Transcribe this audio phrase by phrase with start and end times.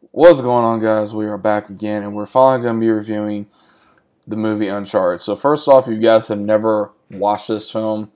[0.00, 1.12] What's going on, guys?
[1.12, 3.48] We are back again, and we're finally going to be reviewing
[4.28, 5.20] the movie Uncharted.
[5.20, 8.12] So, first off, if you guys have never watched this film,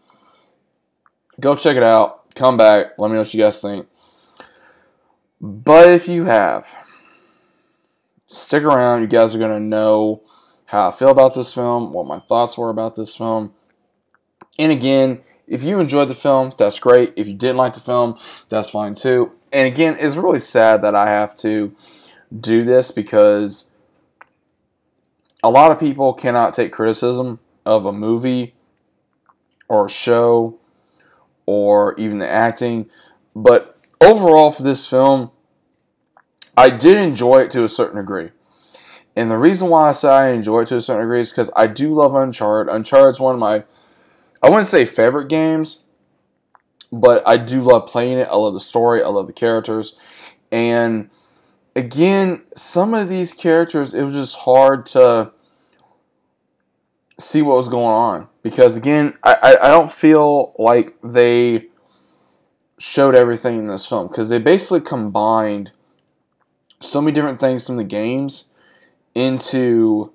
[1.40, 2.32] go check it out.
[2.36, 2.92] Come back.
[2.98, 3.88] Let me know what you guys think.
[5.40, 6.68] But if you have,
[8.28, 9.00] stick around.
[9.00, 10.22] You guys are going to know
[10.66, 13.54] how I feel about this film, what my thoughts were about this film.
[14.58, 17.12] And again, if you enjoyed the film, that's great.
[17.16, 19.32] If you didn't like the film, that's fine too.
[19.52, 21.74] And again, it's really sad that I have to
[22.38, 23.70] do this because
[25.42, 28.54] a lot of people cannot take criticism of a movie
[29.68, 30.58] or a show
[31.46, 32.88] or even the acting.
[33.34, 35.30] But overall, for this film,
[36.56, 38.30] I did enjoy it to a certain degree.
[39.16, 41.50] And the reason why I say I enjoy it to a certain degree is because
[41.56, 42.72] I do love Uncharted.
[42.72, 43.64] Uncharted is one of my,
[44.42, 45.84] I wouldn't say favorite games,
[46.90, 48.28] but I do love playing it.
[48.28, 49.02] I love the story.
[49.02, 49.94] I love the characters.
[50.50, 51.10] And
[51.76, 55.32] again, some of these characters, it was just hard to
[57.18, 58.28] see what was going on.
[58.42, 61.66] Because again, I, I, don't feel like they
[62.78, 64.08] showed everything in this film.
[64.08, 65.70] Because they basically combined
[66.80, 68.52] so many different things from the games
[69.14, 70.12] into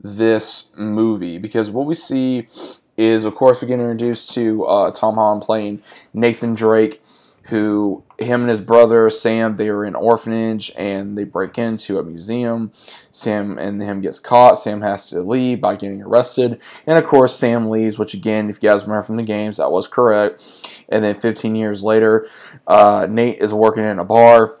[0.00, 2.48] this movie because what we see
[2.96, 5.82] is, of course, we get introduced to uh, Tom Holland playing
[6.14, 7.02] Nathan Drake,
[7.44, 12.02] who him and his brother Sam they are in orphanage and they break into a
[12.02, 12.72] museum.
[13.10, 14.58] Sam and him gets caught.
[14.58, 17.98] Sam has to leave by getting arrested, and of course Sam leaves.
[17.98, 20.42] Which again, if you guys remember from the games, that was correct.
[20.88, 22.28] And then 15 years later,
[22.66, 24.56] uh, Nate is working in a bar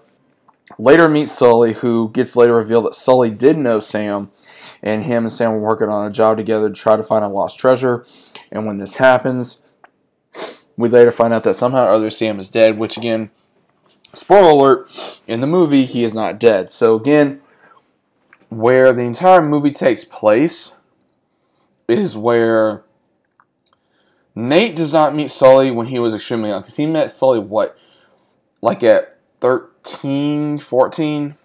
[0.78, 4.30] Later meets Sully, who gets later revealed that Sully did know Sam,
[4.86, 7.28] and him and Sam were working on a job together to try to find a
[7.28, 8.04] lost treasure.
[8.50, 9.62] And when this happens,
[10.76, 13.30] we later find out that somehow or other Sam is dead, which again,
[14.14, 16.70] spoiler alert, in the movie, he is not dead.
[16.70, 17.40] So again,
[18.48, 20.74] where the entire movie takes place
[21.88, 22.84] is where
[24.34, 26.62] Nate does not meet Sully when he was extremely young.
[26.62, 27.76] Because he met Sully, what,
[28.62, 29.76] like at 13?
[29.86, 31.36] 13, 14,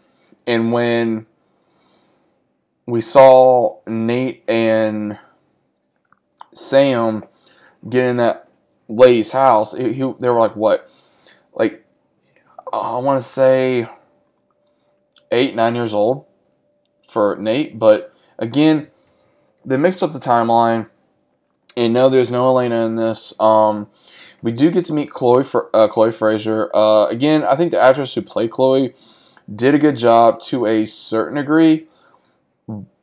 [0.48, 1.28] and when
[2.92, 5.18] we saw Nate and
[6.54, 7.24] Sam
[7.88, 8.50] get in that
[8.90, 10.90] lady's house, he, he, they were like, what?
[11.54, 11.86] Like,
[12.74, 13.88] I want to say
[15.32, 16.26] eight, nine years old
[17.10, 17.80] for Nate.
[17.80, 18.90] But again,
[19.64, 20.90] they mixed up the timeline.
[21.78, 23.34] And no, there's no Elena in this.
[23.40, 23.88] Um,
[24.42, 26.70] we do get to meet Chloe for uh, Chloe Frazer.
[26.76, 28.94] Uh, again, I think the actress who played Chloe
[29.54, 31.88] did a good job to a certain degree,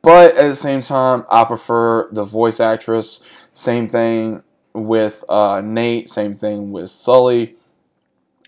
[0.01, 3.23] but at the same time, I prefer the voice actress.
[3.51, 4.43] Same thing
[4.73, 6.09] with uh, Nate.
[6.09, 7.55] Same thing with Sully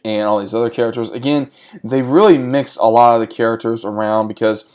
[0.03, 1.11] and all these other characters.
[1.11, 1.51] Again,
[1.83, 4.65] they really mixed a lot of the characters around because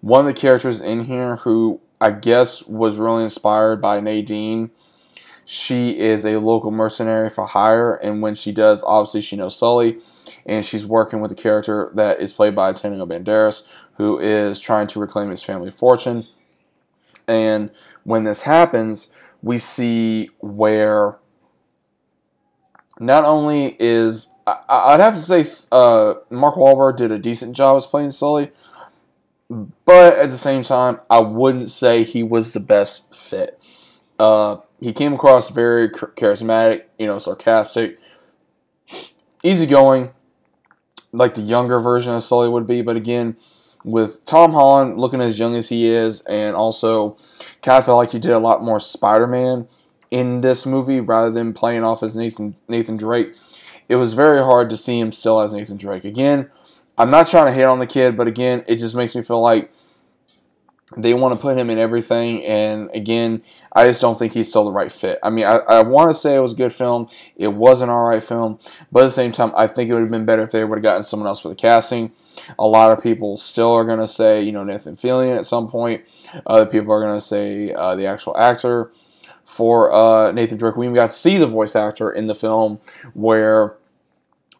[0.00, 4.70] one of the characters in here who I guess was really inspired by Nadine
[5.46, 10.00] she is a local mercenary for hire, and when she does, obviously she knows Sully,
[10.44, 13.62] and she's working with a character that is played by Antonio Banderas,
[13.94, 16.24] who is trying to reclaim his family fortune.
[17.28, 17.70] And
[18.02, 19.08] when this happens,
[19.40, 21.18] we see where
[22.98, 27.76] not only is I, would have to say uh, Mark Wahlberg did a decent job
[27.76, 28.50] as playing Sully,
[29.48, 33.60] but at the same time, I wouldn't say he was the best fit.
[34.18, 37.98] Uh, he came across very charismatic, you know, sarcastic,
[39.42, 40.10] easygoing,
[41.12, 42.82] like the younger version of Sully would be.
[42.82, 43.36] But again,
[43.84, 47.16] with Tom Holland looking as young as he is, and also
[47.62, 49.68] kind of felt like he did a lot more Spider-Man
[50.10, 53.34] in this movie rather than playing off as Nathan Nathan Drake.
[53.88, 56.04] It was very hard to see him still as Nathan Drake.
[56.04, 56.50] Again,
[56.98, 59.40] I'm not trying to hate on the kid, but again, it just makes me feel
[59.40, 59.70] like
[60.96, 63.42] they want to put him in everything, and again,
[63.72, 65.18] I just don't think he's still the right fit.
[65.20, 67.08] I mean, I, I want to say it was a good film.
[67.36, 68.60] It was an alright film,
[68.92, 70.78] but at the same time, I think it would have been better if they would
[70.78, 72.12] have gotten someone else for the casting.
[72.58, 75.68] A lot of people still are going to say, you know, Nathan Fillion at some
[75.68, 76.04] point.
[76.46, 78.92] Other people are going to say uh, the actual actor
[79.44, 80.76] for uh, Nathan Drake.
[80.76, 82.78] We even got to see the voice actor in the film
[83.14, 83.74] where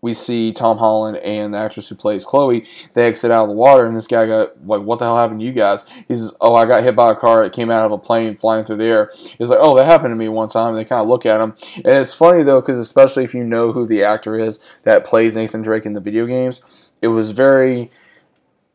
[0.01, 3.55] we see Tom Holland and the actress who plays Chloe, they exit out of the
[3.55, 6.35] water, and this guy got like, "What the hell happened to you guys?" He says,
[6.41, 8.77] "Oh, I got hit by a car It came out of a plane flying through
[8.77, 11.09] the air." He's like, "Oh, that happened to me one time." And they kind of
[11.09, 14.37] look at him, and it's funny though, because especially if you know who the actor
[14.37, 17.91] is that plays Nathan Drake in the video games, it was very.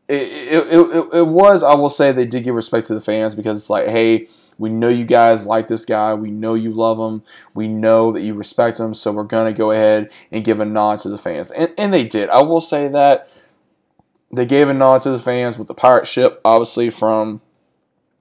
[0.08, 3.34] It, it, it, it was, I will say, they did give respect to the fans
[3.34, 4.28] because it's like, hey,
[4.62, 6.14] we know you guys like this guy.
[6.14, 7.24] We know you love him.
[7.52, 8.94] We know that you respect him.
[8.94, 11.50] So we're going to go ahead and give a nod to the fans.
[11.50, 12.28] And, and they did.
[12.28, 13.26] I will say that
[14.30, 17.40] they gave a nod to the fans with the pirate ship, obviously from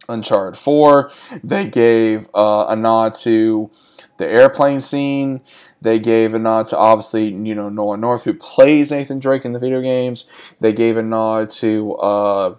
[0.09, 1.11] Uncharted 4.
[1.43, 3.69] They gave uh, a nod to
[4.17, 5.41] the airplane scene.
[5.83, 9.53] They gave a nod to obviously, you know, Nolan North, who plays Nathan Drake in
[9.53, 10.25] the video games.
[10.59, 12.55] They gave a nod to uh,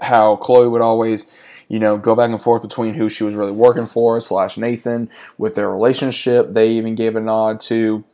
[0.00, 1.26] how Chloe would always,
[1.74, 5.10] you know, go back and forth between who she was really working for slash Nathan
[5.38, 6.52] with their relationship.
[6.52, 8.04] They even gave a nod to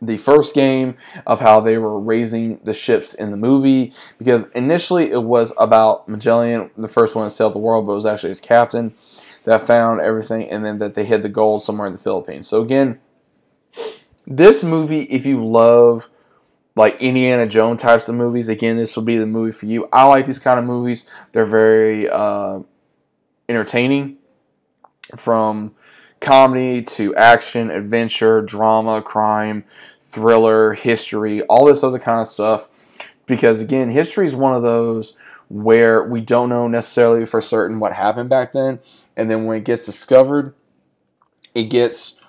[0.00, 0.94] the first game
[1.26, 6.08] of how they were raising the ships in the movie because initially it was about
[6.08, 8.94] Magellan, the first one to sail the world, but it was actually his captain
[9.42, 12.46] that found everything and then that they hid the gold somewhere in the Philippines.
[12.46, 13.00] So again,
[14.24, 16.08] this movie, if you love
[16.74, 19.88] like Indiana Jones types of movies, again, this will be the movie for you.
[19.92, 21.08] I like these kind of movies.
[21.32, 22.60] They're very uh,
[23.48, 24.16] entertaining
[25.16, 25.74] from
[26.20, 29.64] comedy to action, adventure, drama, crime,
[30.00, 32.68] thriller, history, all this other kind of stuff.
[33.26, 35.16] Because again, history is one of those
[35.48, 38.78] where we don't know necessarily for certain what happened back then,
[39.16, 40.54] and then when it gets discovered,
[41.54, 42.21] it gets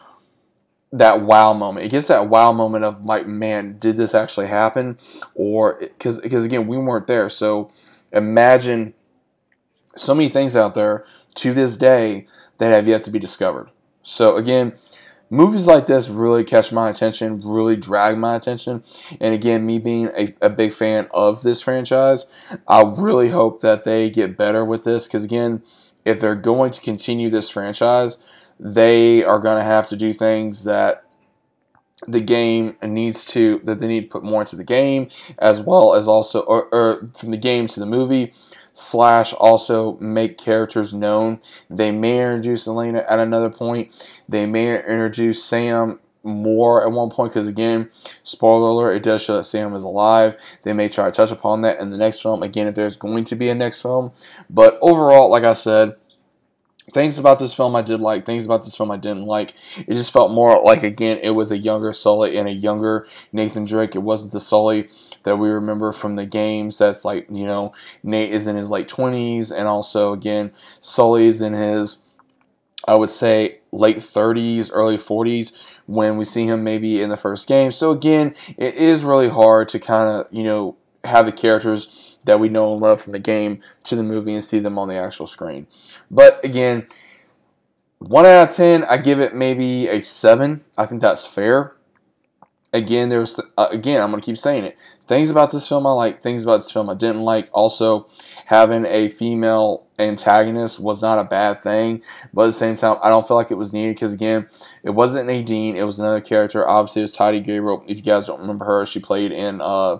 [0.93, 1.87] that wow moment.
[1.87, 4.97] It gets that wow moment of like, man, did this actually happen?
[5.33, 7.29] Or because because again, we weren't there.
[7.29, 7.69] So
[8.13, 8.93] imagine
[9.97, 11.05] so many things out there
[11.35, 12.27] to this day
[12.59, 13.71] that have yet to be discovered.
[14.03, 14.73] So again,
[15.31, 18.83] movies like this really catch my attention, really drag my attention.
[19.19, 22.27] And again, me being a, a big fan of this franchise,
[22.67, 25.63] I really hope that they get better with this because again,
[26.05, 28.19] if they're going to continue this franchise,
[28.63, 31.03] they are going to have to do things that
[32.07, 35.07] the game needs to that they need to put more into the game
[35.39, 38.33] as well as also or, or from the game to the movie
[38.73, 41.39] slash also make characters known.
[41.69, 43.93] They may introduce Elena at another point.
[44.27, 47.89] They may introduce Sam more at one point because again,
[48.23, 50.35] spoiler alert, it does show that Sam is alive.
[50.63, 52.41] They may try to touch upon that in the next film.
[52.41, 54.11] Again, if there's going to be a next film.
[54.49, 55.95] But overall, like I said,
[56.91, 59.53] things about this film I did like, things about this film I didn't like.
[59.77, 63.65] It just felt more like again it was a younger Sully and a younger Nathan
[63.65, 63.95] Drake.
[63.95, 64.89] It wasn't the Sully
[65.23, 66.77] that we remember from the games.
[66.77, 70.51] That's like you know Nate is in his late twenties, and also again
[70.81, 71.99] Sully is in his
[72.85, 75.53] I would say late 30s, early 40s
[75.85, 77.71] when we see him maybe in the first game.
[77.71, 82.39] So again, it is really hard to kind of you know have the characters that
[82.39, 84.95] we know and love from the game to the movie and see them on the
[84.95, 85.67] actual screen.
[86.09, 86.87] But again,
[87.99, 90.63] 1 out of 10, I give it maybe a 7.
[90.77, 91.75] I think that's fair.
[92.73, 94.75] Again, there's uh, again, I'm to keep saying it.
[95.07, 97.47] Things about this film I like, things about this film I didn't like.
[97.53, 98.07] Also,
[98.47, 102.01] having a female antagonist was not a bad thing,
[102.33, 104.47] but at the same time, I don't feel like it was needed because again,
[104.81, 106.67] it wasn't Nadine, it was another character.
[106.67, 107.83] Obviously, it was Tati Gabrielle.
[107.87, 109.99] If you guys don't remember her, she played in uh,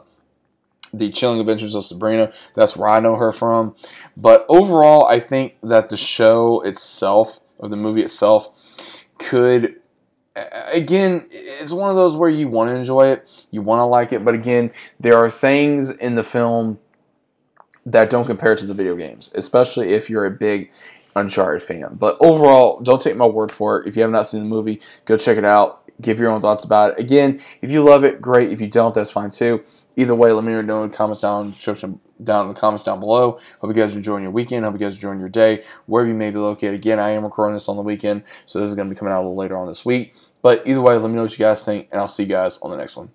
[0.94, 2.32] the Chilling Adventures of Sabrina.
[2.54, 3.76] That's where I know her from.
[4.16, 8.50] But overall, I think that the show itself, or the movie itself,
[9.18, 9.76] could.
[10.36, 14.12] Again, it's one of those where you want to enjoy it, you want to like
[14.14, 16.80] it, but again, there are things in the film
[17.86, 20.72] that don't compare to the video games, especially if you're a big
[21.16, 21.90] Uncharted fan.
[22.00, 23.88] But overall, don't take my word for it.
[23.88, 26.64] If you have not seen the movie, go check it out give your own thoughts
[26.64, 27.00] about it.
[27.00, 28.52] Again, if you love it, great.
[28.52, 29.64] If you don't, that's fine too.
[29.96, 33.00] Either way, let me know in the comments down description down in the comments down
[33.00, 33.40] below.
[33.60, 34.66] Hope you guys are enjoying your weekend.
[34.66, 36.74] Hope you guys are enjoying your day, wherever you may be located.
[36.74, 39.14] Again, I am recording this on the weekend, so this is going to be coming
[39.14, 40.16] out a little later on this week.
[40.42, 42.58] But either way, let me know what you guys think, and I'll see you guys
[42.60, 43.14] on the next one.